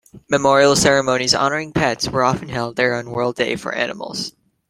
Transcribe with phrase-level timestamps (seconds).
[0.31, 4.33] Memorial ceremonies honoring pets were often held there on World Day for Animals.